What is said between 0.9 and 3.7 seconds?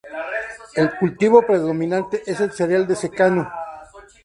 cultivo predominante es el cereal de secano.